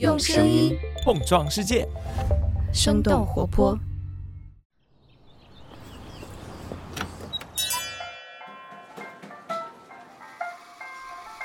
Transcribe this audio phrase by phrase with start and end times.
[0.00, 1.86] 用声音碰撞世界，
[2.72, 3.78] 生动活泼。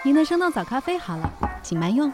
[0.04, 1.32] 您的生动早咖啡好了，
[1.62, 2.12] 请慢用。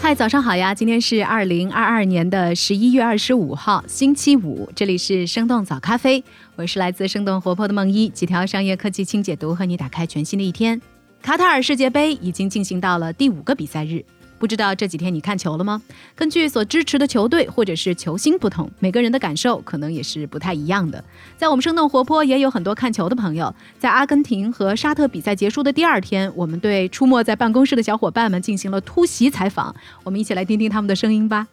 [0.00, 0.72] 嗨，早上好呀！
[0.72, 4.70] 今天是二零二二年的十一月二十五号，星期五。
[4.76, 6.22] 这里是生动早咖啡，
[6.54, 10.80] 我是来自生动活泼的梦一，几条商业科技轻解读，和你打开全新的一天。
[11.20, 14.04] 卡塔尔世界杯已经进行到了第五个比赛日。
[14.40, 15.82] 不知道这几天你看球了吗？
[16.16, 21.04] 根据所支持的球队或者是球星不同，每个人的感受可能也是不太一样的。
[21.36, 23.54] 在我们生动活泼也有很多看球的朋友。
[23.78, 29.76] 在阿根廷和沙特比赛结束的第二天，我们对出没在办公室的小伙伴们进行了突袭采访。
[30.04, 31.46] 我们一起来听听他们的声音吧。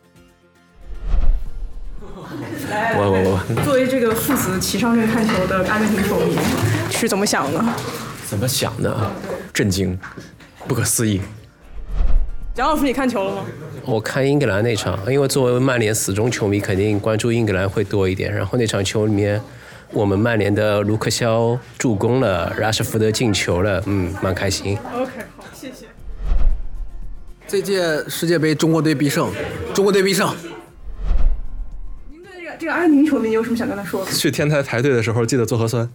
[2.95, 6.37] 我我我，作为这个父子齐上阵看球的阿根廷球迷，
[6.89, 7.61] 是怎么想的？
[8.25, 9.11] 怎么想的？
[9.53, 9.99] 震惊，
[10.67, 11.19] 不可思议。
[12.57, 13.45] 蒋老师，你看球了吗？
[13.85, 18.33] 我看英格兰那场，因为作为曼联死忠球迷，肯定关注英格兰会多一点。
[18.33, 19.39] 然后那场球里面，
[19.91, 24.75] 我们曼联的卢克肖助攻了，拉什福德进球了，嗯，蛮开心。
[24.91, 25.85] OK，好，谢谢。
[27.47, 29.31] 这届世界杯中国队必胜，
[29.75, 30.27] 中国队必胜。
[32.09, 34.11] 您对这个这个阿根廷球迷有什么想跟他说的？
[34.11, 35.87] 去天台排队的时候记得做核酸。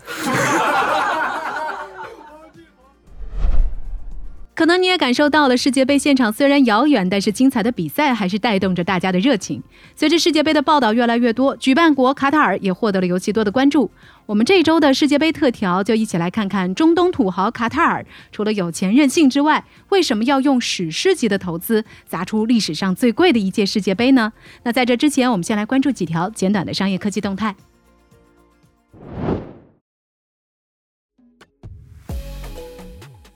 [4.63, 9.61] 可能你也感受到了，世界杯现场虽然遥远，但是精彩的比赛还是带动着大家的热情。
[9.97, 13.91] 随着世界杯的报道越来越多，举办国卡塔尔也获得了尤其多的关注。
[14.25, 24.33] 我们这周的世界杯特调，就一起来看看中东土豪卡塔尔，除了有钱任性之外，为什么要用史诗级的投资砸出历史上最贵的一届世界杯呢？
[24.63, 27.57] 那在这之前，我们先来关注几条简短的商业科技动态。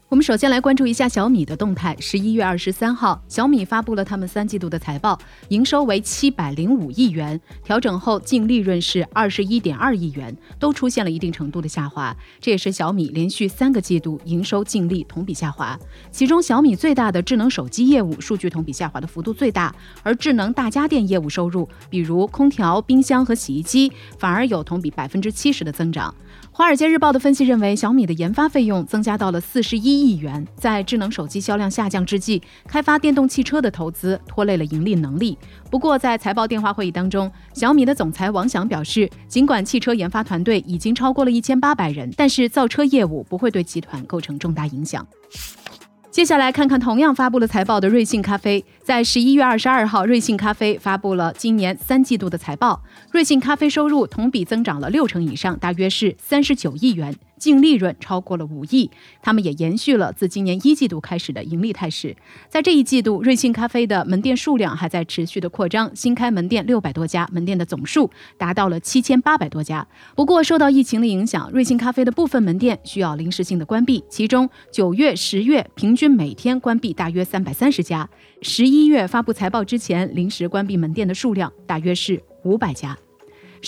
[0.08, 1.96] 我们首先来关注一下小米的动态。
[1.98, 5.18] 十一月二十三号，小米发布了他们三季度的财报，
[5.48, 12.16] 营收为七百零五亿元，调整后净利润是二十一点二亿元，都出现了一定程度的下滑。
[12.40, 15.76] 这也是小米连续三个季度营收净利同比下滑。
[16.12, 19.74] 其中，小米最大的智能手机业务数据同比下滑的幅度最大，
[20.04, 23.90] 而智能大家电业务收入，比如空调、冰箱和洗衣机，
[24.20, 26.14] 反而有同比百分之七十的增长。
[26.50, 30.46] 华尔街日报的分析认为，小米的研发费用增加到了四十一亿元。
[30.56, 35.36] 在智能手机销量下降之际，开发电动汽车的投资拖累了盈利能力。
[35.70, 45.06] 不过，在财报电话会议当中，小米的总裁王翔表示，尽管汽车研发团队已经超过了一千八百人，但是造车业务不会对集团构成重大影响。
[46.10, 57.14] 接下来看看同样发布了财报的瑞幸咖啡，在十一月二十二号，瑞幸咖啡发布了今年三季度的财报，瑞幸咖啡收入同比增长了六成以上，大约是三十九亿元。
[57.38, 58.90] 净利润超过了五亿，
[59.22, 62.16] 他们也延续了自今年一季度开始的盈利态势。
[62.48, 69.86] 在这一季度，瑞幸咖啡的门店数量还在持续的扩张，新开门店六百多家，门店的总数达到了七千八百多家。
[70.14, 78.08] 不过，受到疫情的影响，瑞幸咖啡的部分门店需要临时性的关闭，其中九月、十月平均每天关闭大约三百三十家，
[78.42, 82.96] 十一月发布财报之前临时关闭门店的数量大约是五百家。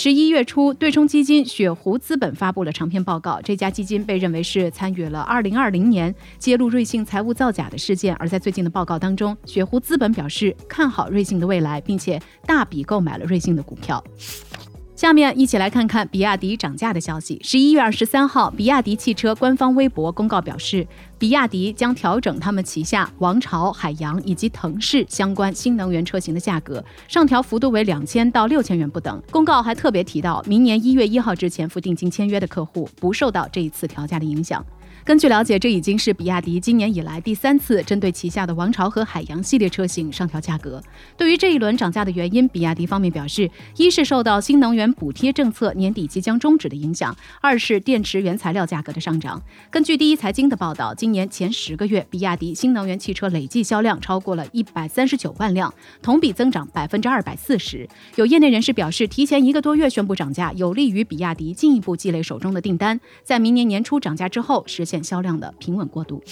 [0.00, 3.40] 十一月初，对冲基金雪狐资本发布了长篇报告。
[3.42, 8.14] 这家基金被认为是参与了二零二零年揭露瑞幸财务造假的事件。
[8.14, 14.00] 而在最近的报告当中，雪狐资本表示看好瑞幸的未来，并且大笔购买了瑞幸的股票。
[14.98, 17.40] 下面一起来看看比亚迪涨价的消息。
[17.44, 20.84] 十一月二十三号，比亚迪汽车官方微博公告表示，
[21.16, 29.22] 比亚迪将调整他们旗下王朝、海洋以及腾势相关新能源车型的价格，上调幅度为两千到六千元不等。
[29.30, 34.66] 公告还特别提到，明年一月一号之前付定金签约的客户不受到这一次调价的影响。
[35.08, 40.82] 根据了解，这已经是比亚迪今年以来第三次针对旗下的王朝和海洋系列车型上调价格。
[41.16, 49.42] 对于这一轮涨价的原因，比亚迪方面表示，一是受到新能源补贴政策年底即将终止的影响，二是电池原材料价格的上涨。
[49.70, 57.88] 根据第一财经的报道，今年前十个月，比亚迪新能源汽车累计销量超过了一百三十九万辆，同比增长百分之二百四十。
[58.16, 64.97] 有业内人士表示，提前一个多月宣布涨价，有利于比亚迪进一步积累手中的订单，在明年年初涨价之后实现。
[65.02, 66.22] 销量的平稳过渡。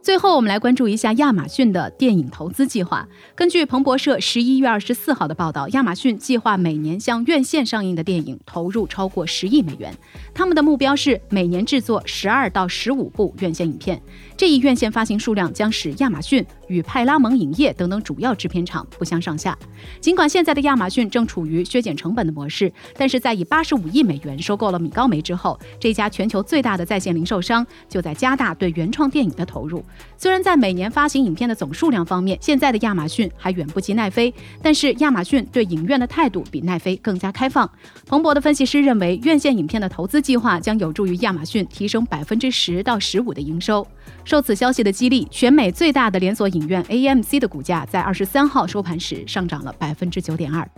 [0.00, 3.06] 最后，我们来关注一下亚马逊的电影投资计划。
[3.36, 9.96] 根据彭博社十一月二十四号的报道，亚马逊计划每年向院线上映的电影投入超过十亿美元。
[10.34, 14.02] 他们的目标是每年制作十二到十五部院线影片。
[14.42, 19.56] 这一院线发行数量将使亚马逊与派拉蒙影业等等主要制片厂不相上下。
[20.00, 29.84] 尽管现在的亚马逊正处于削减成本的模式，但是在以八十五亿美元收购了米高梅之后，这家全球最大的在线零售商就在加大对原创电影的投入。
[30.18, 37.70] 虽然在每年发行影片的总数量方面，现在的亚马逊还远不及奈飞，但是亚马逊对影院的态度比奈飞更加开放。
[38.06, 43.86] 彭博的分析师认为，院线影片的投资计划将有助于亚马逊提升百分之十到十五的营收。
[44.24, 50.68] 受此消息的激励，全美最大的连锁影院 AMC 的股价在二十三号收盘时上涨了百分之九点二。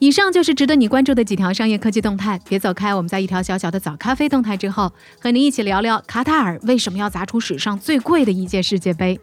[0.00, 2.94] 以上就是值得你关注的几条商业科技动态，别走开。
[2.94, 9.18] 我们在一条小小的早咖啡动态之后，和您一起聊聊卡塔尔为什么要砸出史上最贵的一届世界杯。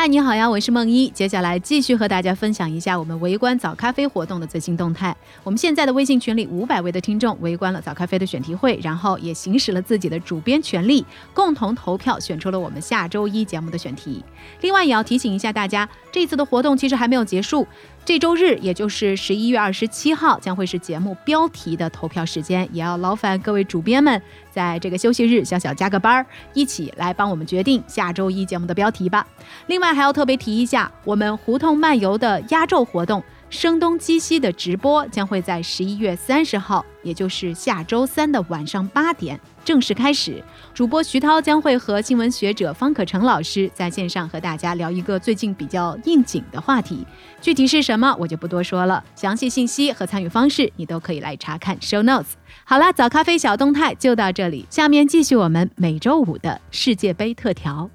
[0.00, 1.10] 嗨，你好呀，我是梦一。
[1.10, 5.14] 接下来继续和大家分享一下我们围观早咖啡活动的最新动态。
[5.44, 11.04] 我们现在的微信群里五百位的听众围观了早咖啡的选题会，然后也行使了自己的主编权利，
[11.34, 14.24] 共同投票选出了我们下周一节目的选题。
[14.62, 17.66] 另外也要提醒一下大家，这次的活动其实还没有结束。
[18.04, 24.20] 这周日，也就是十一月二十七号，将会是节目标题的投票时间，也要劳烦各位主编们
[24.50, 29.24] 在这个休息日小小加个班儿，一起来帮我们决定下周一节目的标题吧。
[29.68, 33.22] 另外还要特别提一下，我们胡同漫游的压轴活动。
[33.50, 40.42] 声东击西的直播将会在十一月三十号，也就是下周三的晚上八点正式开始。
[40.72, 47.04] 主播徐涛将会和新闻学者方可成老师在线上和大家聊一个最近比较应景的话题，
[47.42, 49.02] 具体是什么我就不多说了。
[49.16, 52.34] 详细信息和参与方式你都可以来查看 show notes。
[52.64, 57.90] 好了，早咖啡小动态就到这里，下面继续我们每周五的世界杯特调。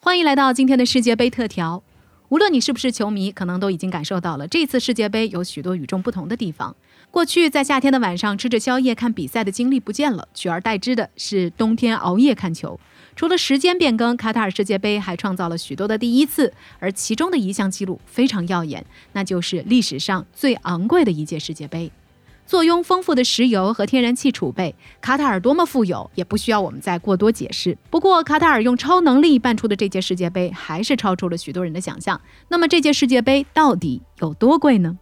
[0.00, 1.82] 欢迎来到今天的世界杯特调。
[2.28, 6.76] 无论你是不是球迷，可能都已经感受到了这次世界杯有许多与众不同的地方。
[7.10, 12.78] 过去在夏天的晚上吃着宵夜看比赛的经历不见了，取而代之的是冬天熬夜看球。
[13.18, 21.90] 除了时间变更，卡塔尔世界杯还创造了许多的第一次，而其中的一项记录非常耀眼，那就是历史上最昂贵的一届世界杯。
[22.46, 27.76] 坐拥丰富的石油和天然气储备，卡塔尔多么富有，也不需要我们再过多解释。
[27.90, 32.20] 不过，卡塔尔用超能力办出的这届世界杯，还是超出了许多人的想象。
[32.46, 34.96] 那么，这届世界杯到底有多贵呢？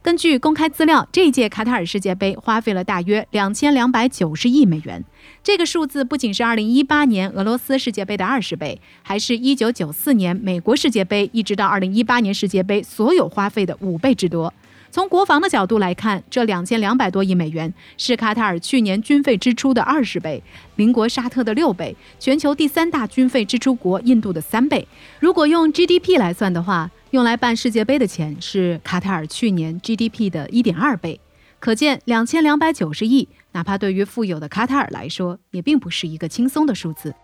[0.00, 5.04] 根据公开资料，这届卡塔尔世界杯花费了大约两千两百九十亿美元。
[5.42, 14.54] 这个数字不仅是二零一八年俄罗斯世界杯的二十倍，还是一九九四年美国世界杯一直到二零一八年世界杯所有花费的五倍之多。
[14.90, 20.42] 从国防的角度来看，这两千两百多亿美元是卡塔尔去年军费支出的二十倍，
[20.76, 24.88] 邻国沙特的六倍，全球第三大军费支出国印度的三倍。
[25.20, 31.18] 如果用 GDP 来算的话，用来办世界杯的钱是卡塔尔去年 GDP 的一点二倍。
[31.58, 37.14] 可见，两千两百九十亿，哪怕对于富有的卡塔尔来说，也并不是一个轻松的数字。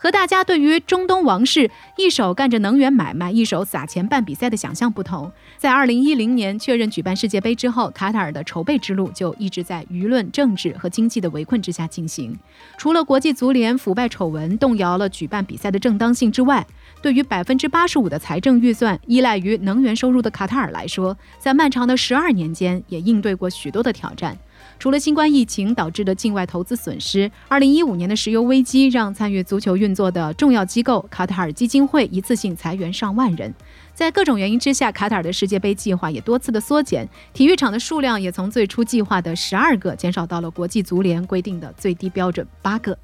[0.00, 12.38] 和大家对于中东王室一手干着能源买卖，一手撒钱办比赛的想象不同，在二零一零年确认举办世界杯之后，卡塔尔的筹备之路就一直在舆论、政治和经济的围困之下进行。
[12.76, 16.64] 除了国际足联腐败丑闻动摇了举办比赛的正当性之外，
[17.00, 24.36] 对于百分之八十五的财政预算依赖于能源收入的卡塔尔来说，在漫长的十二年间也应对过许多的挑战。
[24.80, 33.52] 除了新冠疫情导致的境外投资损失，二零一五年的石油危机让参与足球运作的重要机构卡塔尔基金会一次性裁员上万人。
[33.94, 42.96] 在各种原因之下，卡塔尔的世界杯计划也多次的缩减，体育场的数量也从最初计划的十二个减少到了国际足联规定的最低标准八个。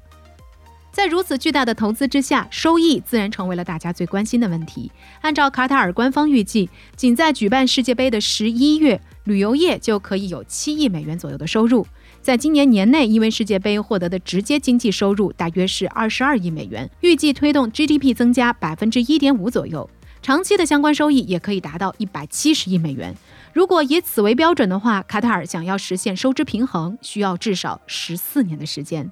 [0.95, 4.89] 在如此巨大的投资之下，收益自然成为了大家最关心的问题。
[5.19, 9.01] 按照卡塔尔官方预计，仅在举办世界杯的十一月。
[9.25, 11.85] 旅游业就可以有七亿美元左右的收入，
[12.21, 19.89] 在今年年内，因为世界杯获得的直接经济收入大约是二十二亿美元，预计推动 GDP 增加百分之一点五左右。
[20.21, 23.13] 长期的相关收益也可以达到一百七十亿美元。
[23.51, 29.11] 如果以此为标准的话，卡塔尔想要实现收支平衡，需要至少十四年的时间。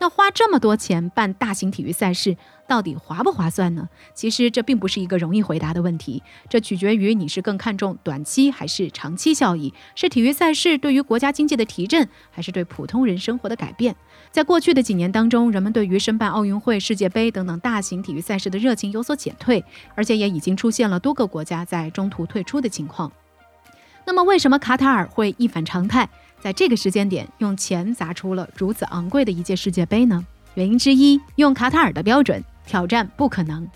[0.00, 3.86] 那花这么多钱办大型体育赛事，到底划不划算呢？
[4.14, 13.94] 其实这并不是一个容易回答的问题，这取决于你是更看重短期还是长期效益，是体育赛事对于国家经济的提振，还是对普通人生活的改变。
[14.32, 19.62] 在过去的几年当中，人们对于申办奥运会、世界杯等等大型体育赛事的热情有所减退，
[19.94, 23.12] 而且也已经出现了多个国家在中途退出的情况。
[24.06, 26.08] 那么，为什么卡塔尔会一反常态？
[26.40, 30.24] 在这个时间点，用钱砸出了如此昂贵的一届世界杯呢？
[30.54, 33.68] 原因之一，用卡塔尔的标准，挑战不可能。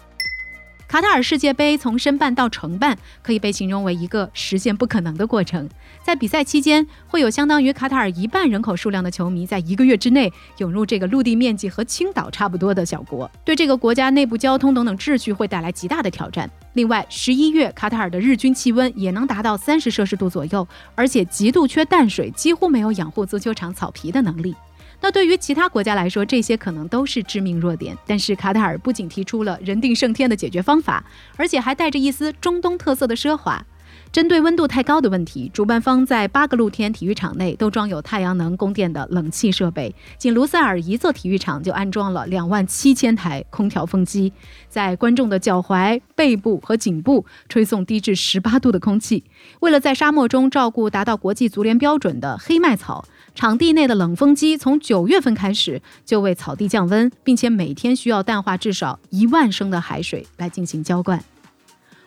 [0.87, 5.69] 卡塔尔世界杯从申办到承办，可以被形容为一个实现不可能的过程。
[6.05, 16.49] 在比赛期间，会有相当于卡塔尔一半人口数量的球迷，在一个月之内涌入这个陆地面积和青岛差不多的小国，对这个国家内部交通等等秩序会带来极大的挑战。
[16.75, 24.55] 另外，十一月卡塔尔的日均气温也能达到三十摄氏度左右，而且极度缺淡水，几乎没有养护足球场草皮的能力。
[25.01, 27.97] 那对于其他国家来说，这些可能都是致命弱点。
[28.07, 31.05] 但是卡塔尔不仅提出了人定胜天的解决方法，
[31.37, 33.65] 而且还带着一丝中东特色的奢华。
[34.11, 39.93] 针对温度太高的问题，主办方在八个露天体育场内都装有太阳能供电的冷气设备。
[40.17, 44.33] 仅卢塞尔一座体育场就安装了两万七千台空调风机，
[44.69, 49.25] 在观众的脚踝、背部和颈部吹送低至十八度的空气。
[49.61, 53.05] 为了在沙漠中照顾达到国际足联标准的黑麦草，
[53.35, 61.23] 场地内的冷风机从九月份开始就为草地降温，并且每天需要淡化至少一万升的海水来进行浇灌。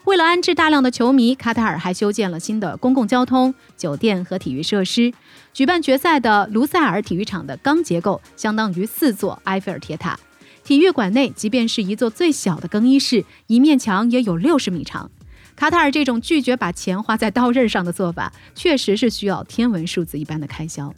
[0.06, 5.14] 为了安置大量的球迷，卡塔尔还修建了新的公共交通、酒店和体育设施。
[5.54, 10.18] 举办决赛的卢塞尔体育场的钢结构相当于四座埃菲尔铁塔。
[10.64, 15.12] 体育馆内，即便是一座最小的更衣室，一面墙也有六十米长。
[15.58, 20.94] 卡塔尔这种拒绝把钱花在刀刃上的做法，确实是需要天文数字一般的开销。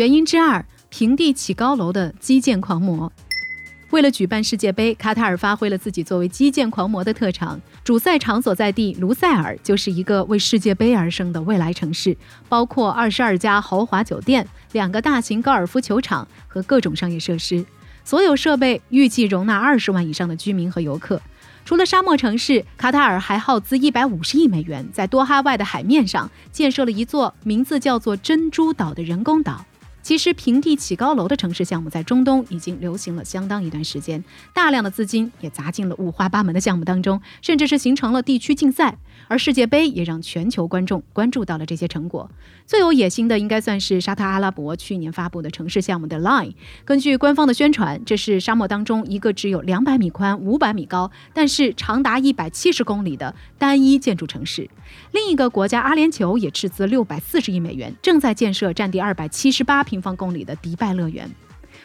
[0.00, 3.12] 原因之二：平地起高楼的基建狂魔。
[3.90, 7.60] 为了举办世界杯，卡塔尔发挥了自己作为基建狂魔的特长。
[7.84, 12.16] 主赛场所在地卢塞尔就是一个为世界杯而生的未来城市，
[12.48, 17.62] 包括二十二家豪华酒店、两个大型高尔夫球场和各种商业设施。
[18.02, 21.20] 所有设备预计容纳二十万以上的居民和游客。
[21.66, 29.66] 除了沙漠城市，卡塔尔还耗资一百五十亿美元，在多哈外的海面上建设了一座名字叫做珍珠岛的人工岛。
[30.02, 38.98] 其实，平地起高楼的城市项目在中东已经流行了相当一段时间，大量的资金也砸进了五花八门的项目当中，甚至是形成了地区竞赛。
[39.28, 42.28] 而世界杯也让全球观众关注到了这些成果。
[42.66, 46.54] 最有野心的应该算是沙特阿拉伯去年发布的城市项目的 Line。
[46.84, 54.68] 根据官方的宣传，这是沙漠当中一个只有两百米宽、五百米高，但是长达一百七十公里的单一建筑城市。
[55.12, 61.28] 另一个国家阿联酋也斥资六百四十亿美元，正在建设占地二百七十八平方公里的迪拜乐园。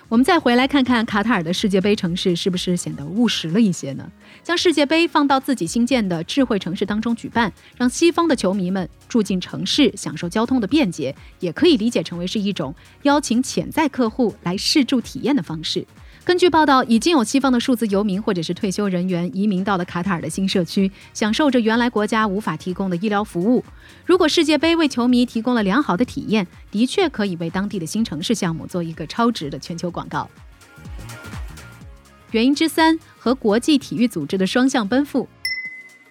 [0.08, 4.12] 我们再回来看看卡塔尔的世界杯城市是不是显得务实了一些呢？
[4.44, 15.84] 将世界杯放到自己新建的智慧城市当中举办，让西方的球迷们住进城市，享受交通的便捷，也可以理解成为是一种邀请潜在客户来试住体验的方式。
[16.26, 23.64] 根据报道，已经有西方的数字游民或者是退休人员移民到了卡塔尔的新社区，享受着原来国家无法提供的医疗服务。
[24.08, 30.28] 如果世界杯为球迷提供了良好的体验，的确可以为当地的新城市项目做一个超值的全球广告。
[32.32, 35.30] 原因之三和国际体育组织的双向奔赴。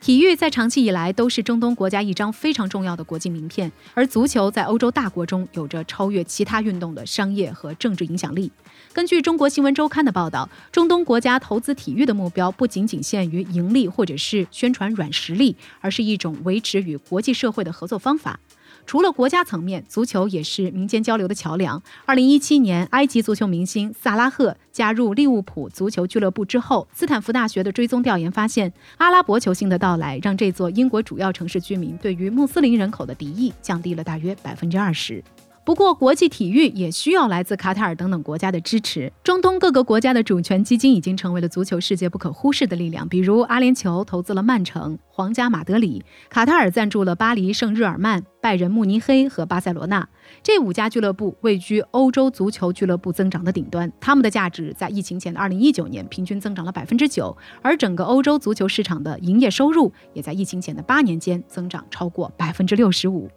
[0.05, 8.53] 体育在长期以来都是中东国家一张非常重要的国际名片，而足球在欧洲大国中有着超越其他运动的商业和政治影响力。
[8.93, 18.39] 根据中国新闻周刊的报道，中东国家投资体育的目标不仅仅限于盈利或者是宣传软实力，而是一种维持与国际社会的合作方法。
[18.87, 21.83] 除了国家层面，足球也是民间交流的桥梁。
[22.05, 35.23] 二零一七年，埃及足球明星萨拉赫加入利物浦足球俱乐部之后，斯坦福大学的追踪调研发现，阿拉伯球星的到来让这座英国主要城市居民对于穆斯林人口的敌意降低了大约百分之二十。
[35.64, 39.11] 不过，国际体育也需要来自卡塔尔等等国家的支持。
[39.23, 43.09] 中东各个国家的主权基金已经成为了足球世界不可忽视的力量。
[43.09, 50.06] 比如，阿联酋投资了曼城、皇家马德里；卡塔尔赞助了巴黎圣日耳曼、拜仁慕尼黑和巴塞罗那。
[50.42, 63.30] 这五家俱乐部位居欧洲足球俱乐部增长的顶端，他们的价值在疫情前的2019年平均增长了百分之九，而整个欧洲足球市场的营业收入也在疫情前的八年间增长超过百分之六十五。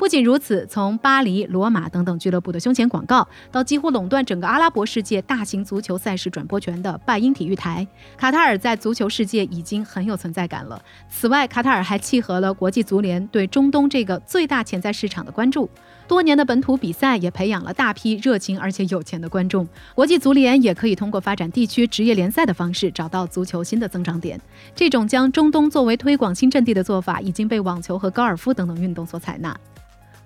[0.00, 10.82] 不仅如此，从巴黎、罗马等等俱乐部的胸前广告，到几乎垄断整个阿拉伯世界大型足球赛事转播权的拜因体育台，卡塔尔在足球世界已经很有存在感了。
[11.10, 15.68] 此外，卡塔尔还契合了国际足联对中东这个最大潜在市场的关注。
[16.08, 19.68] 多年的本土比赛也培养了大批热情而且有钱的观众。
[19.94, 24.40] 国际足联也可以通过发展地区职业联赛的方式，找到足球新的增长点。
[24.74, 29.54] 这种将中东作为推广新阵地的做法，已经被网球和高尔夫等等运动所采纳。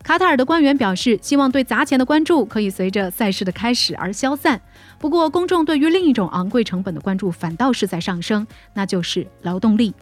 [0.05, 4.61] 卡塔尔的官员表示，希望对砸钱的关注可以随着赛事的开始而消散。
[4.99, 9.95] 不过，公众对于另一种昂贵成本的关注反倒是在上升，那就是劳动力。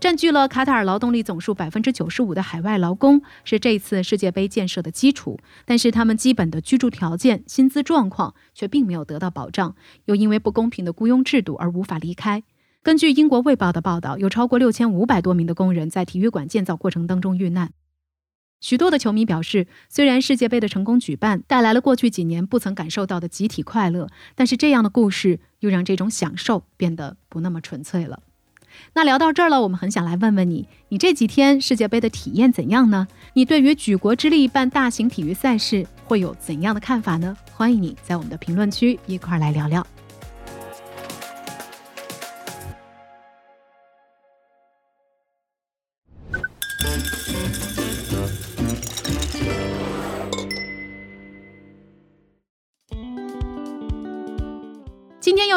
[0.00, 9.74] 占据了卡塔尔劳动力总数百分之九十五的海外劳工是这次世界杯建设的基础，但是他们基本的居住条件、薪资状况却并没有得到保障，
[10.06, 12.42] 又因为不公平的雇佣制度而无法离开。
[12.82, 17.72] 根据英国《卫报》的报道，有超过六千五百多名的工人在体育馆建造过程当中遇难。
[18.60, 28.22] 许多的球迷表示，虽然世界杯的成功举办带来了过去几年不曾感受到的集体快乐，但是这样的故事又让这种享受变得不那么纯粹了。
[28.92, 33.08] 那聊到这儿了，我们很想来问问你，你这几天世界杯的体验怎样呢？
[33.32, 37.36] 你对于举国之力办大型体育赛事会有怎样的看法呢？
[37.52, 39.84] 欢迎你在我们的评论区一块儿来聊聊。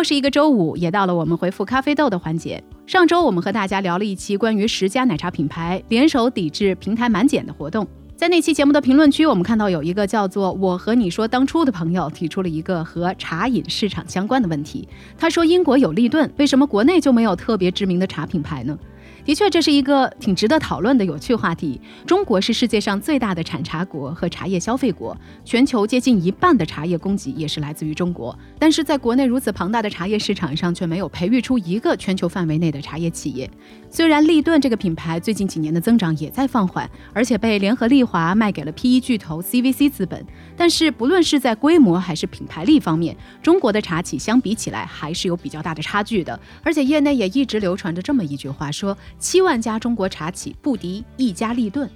[0.03, 2.61] 又是一个周五，也到了我们回复咖啡豆的环节。
[2.85, 7.87] 上周我们和大家聊了一期关于十家奶茶品牌联手抵制平台满减的活动。
[8.17, 14.85] 在那期节目的评论区，我们看到有一个叫做“我和你说当初”的朋友提出了一个和茶饮市场相关的问题。
[15.17, 18.77] 他说：“英国有立顿，为什么国内就没有特别知名的茶品牌呢？”
[19.25, 21.79] 的确，这是一个挺值得讨论的有趣话题。
[22.05, 25.15] 中国是世界上最大的产茶国和茶叶消费国，
[25.45, 28.37] 全球接近一半的茶叶供给也是来自于中国。
[28.59, 33.49] 但是，在国内如此庞大的茶叶市场上，却没有培育出一个全球范围内的茶叶企业。
[33.89, 40.25] 虽然立顿这个品牌最近几年的增长也在放缓，而且被联合利华卖给了 PE 巨头 CVC 资本，
[40.57, 46.37] 但是不论是在规模还是品牌力方面，中国的茶企相比起来还是有比较大的差距的。
[46.61, 48.97] 而且业内也一直流传着这么一句话说。
[49.19, 51.89] 七万家中国茶企不敌一家立顿，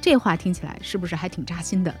[0.00, 1.94] 这话听起来是不是还挺扎心的？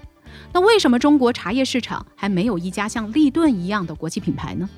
[0.52, 4.68] 那为什么中国茶叶市场还没有一家像立顿一样的国际品牌呢？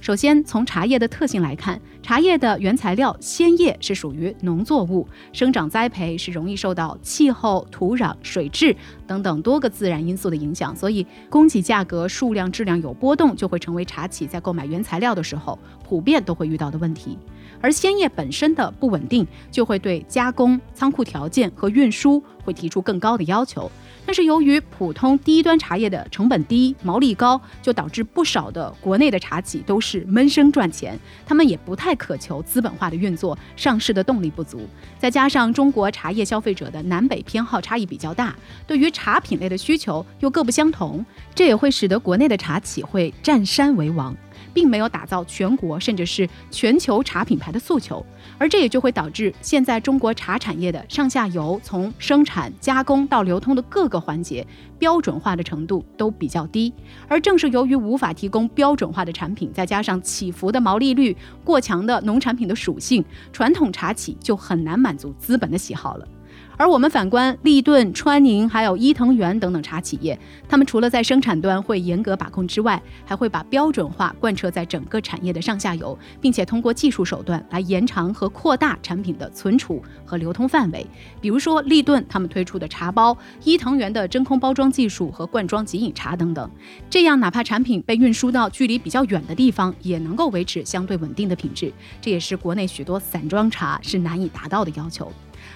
[0.00, 17.16] 首先，从茶叶的特性来看，茶叶的原材料鲜叶是属于农作物，生长栽培是容易受到气候、土壤、水质等等多个自然因素的影响，所以供给价格、数量、质量有波动，就会成为茶企在购买原材料的时候普遍都会遇到的问题。
[17.60, 23.70] 而鲜叶本身的不稳定，就会对加工、仓库条件和运输会提出更高的要求。
[24.06, 34.68] 但是由于普通低端茶叶的成本低、毛利高，就导致不少的国内的茶企都是闷声赚钱，他们也不太渴求资本化的运作，上市的动力不足。
[34.98, 38.36] 再加上中国茶叶消费者的南北偏好差异比较大，
[38.66, 41.02] 对于茶品类的需求又各不相同，
[41.34, 44.14] 这也会使得国内的茶企会占山为王。
[44.54, 48.04] 并没有打造全国甚至是全球茶品牌的诉求，
[48.38, 54.46] 而这也就会导致现在中国茶产业的上下游从生产、加工到流通的各个环节
[54.78, 56.72] 标准化的程度都比较低。
[57.08, 66.08] 而正是由于无法提供标准化的产品，再加上起伏的毛利率、过强的农产品的属性，传统茶企就很难满足资本的喜好了。
[66.56, 80.86] 而我们反观立顿、川宁，还有伊藤园等等茶企业，他们除了在生产端会严格把控之外，还会把标准化贯彻在整个产业的上下游，并且通过技术手段来延长和扩大产品的存储和流通范围。
[81.20, 86.48] 比如说立顿他们推出的茶包，伊藤园的真空包装技术和罐装即饮茶等等，
[86.88, 91.72] 这样哪怕产品被运输到距离比较远的地方，也能够维持相对稳定的品质。
[92.00, 95.12] 这也是国内许多散装茶是难以达到的要求。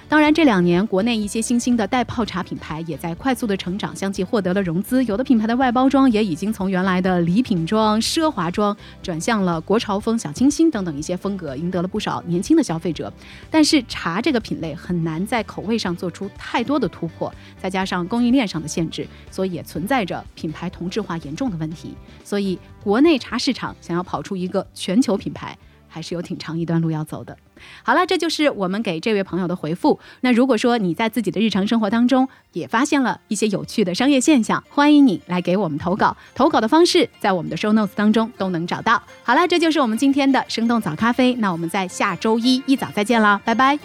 [0.09, 5.05] 当然，这两年国内一些新兴的代泡茶品牌也在快速的成长，相继获得了融资。
[5.05, 13.13] 有的品牌的外包装也已经从原来的礼品装、奢华装转向了国潮风、小清新等等一些风格，赢得了不少年轻的消费者。
[13.51, 21.95] 但是茶这个品类很难在口味上做出太多的突破，再加上供应链上的限制，所以也存在着品牌同质化严重的问题。
[22.25, 25.55] 所以，国内茶市场想要跑出一个全球品牌，
[25.87, 27.37] 还是有挺长一段路要走的。
[27.83, 29.99] 好了，这就是我们给这位朋友的回复。
[30.21, 36.17] 那如果说你在自己的日常生活当中也发现了一些有趣的商业现象，欢迎你来给我们投稿。
[36.35, 39.03] 投稿的方式在我们的 show notes 当中都能找到。
[39.23, 41.35] 好了，这就是我们今天的生动早咖啡。
[41.35, 43.79] 那我们在下周一一早再见啦，拜拜。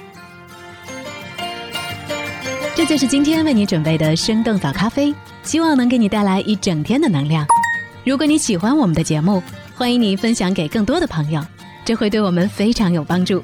[2.75, 7.45] 这就是今天为你准备的生动早咖啡，希望能给你带来一整天的能量。
[8.03, 9.43] 如果你喜欢我们的节目，
[9.75, 11.39] 欢迎你分享给更多的朋友，
[11.85, 13.43] 这会对我们非常有帮助。